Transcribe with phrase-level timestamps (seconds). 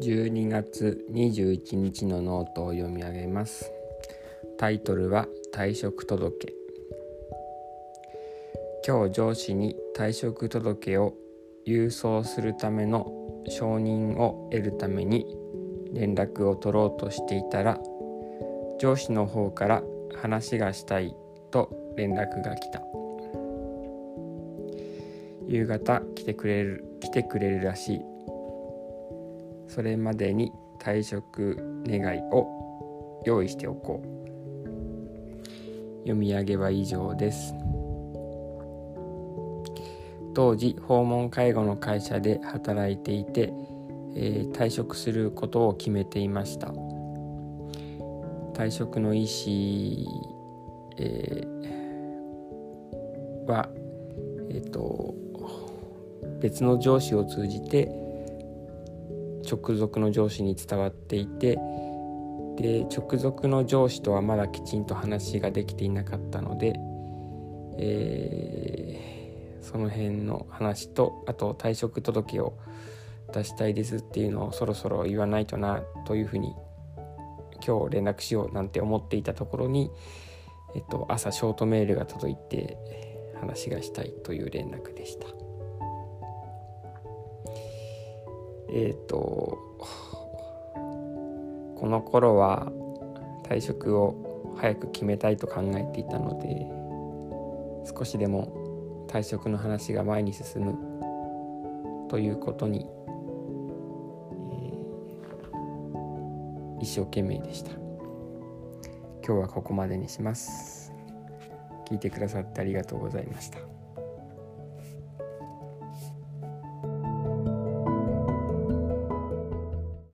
[0.00, 3.70] 12月21日のノートを読み上げます。
[4.58, 6.54] タイトルは退職届。
[8.86, 11.14] 今日上司に退職届を
[11.66, 13.12] 郵送するための
[13.46, 15.26] 承認を得るために
[15.92, 17.78] 連絡を取ろうとしていたら
[18.80, 19.82] 上司の方から
[20.14, 21.14] 話がしたい
[21.50, 22.80] と連絡が来た。
[25.46, 28.19] 夕方来てくれる来てくれるらしい。
[29.70, 31.56] それまでに退職
[31.86, 34.20] 願いを用意しておこう。
[36.00, 37.54] 読み上げは以上です。
[40.34, 43.52] 当時訪問介護の会社で働いていて、
[44.16, 46.72] えー、退職することを決めていました。
[48.54, 49.28] 退職の意思、
[50.98, 53.68] えー、は
[54.50, 55.14] えっ、ー、と
[56.40, 57.99] 別の上司を通じて
[59.50, 61.58] 直属の上司に伝わっていて
[62.56, 66.74] で直属の上司とはまだきちんと話ができていなかったので、
[67.78, 72.58] えー、その辺の話とあと退職届を
[73.32, 76.54] 出したいですっていうのをそろそろ言わないとなというふうに
[77.66, 79.90] 今日連絡しようなんて思っていたところに、
[80.74, 82.76] えっと、朝ショートメールが届いて
[83.40, 85.49] 話がしたいという連絡でした。
[88.72, 89.58] えっ、ー、と
[91.76, 92.70] この頃は
[93.44, 96.66] 退職を早く決めたいと考えていたので
[97.96, 102.86] 少しでも退職の話が前に進むということに、
[104.52, 107.70] えー、一生懸命でした。
[109.26, 110.92] 今日はここまでにします。
[111.88, 113.79] 聞いてくださってありがとうございました。